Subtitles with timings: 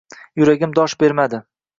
[0.41, 1.41] Yuragim dosh bermadi